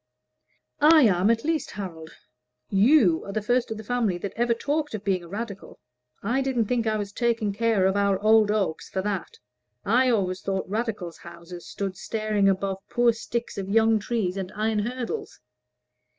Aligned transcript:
"I 0.79 1.03
am, 1.03 1.29
at 1.29 1.43
least, 1.43 1.69
Harold. 1.69 2.09
You 2.71 3.23
are 3.23 3.31
the 3.31 3.39
first 3.43 3.69
of 3.69 3.77
your 3.77 3.83
family 3.85 4.17
that 4.17 4.33
ever 4.35 4.55
talked 4.55 4.95
of 4.95 5.03
being 5.03 5.23
a 5.23 5.27
Radical. 5.27 5.79
I 6.23 6.41
did 6.41 6.57
not 6.57 6.65
think 6.67 6.87
I 6.87 6.97
was 6.97 7.11
taking 7.11 7.53
care 7.53 7.85
of 7.85 7.95
our 7.95 8.17
old 8.19 8.49
oaks 8.49 8.89
for 8.89 9.03
that. 9.03 9.37
I 9.85 10.09
always 10.09 10.41
thought 10.41 10.67
Radicals' 10.67 11.19
houses 11.19 11.67
stood 11.69 11.95
staring 11.97 12.49
above 12.49 12.79
poor 12.89 13.13
sticks 13.13 13.59
of 13.59 13.69
young 13.69 13.99
trees 13.99 14.37
and 14.37 14.51
iron 14.55 14.79
hurdles." 14.79 15.39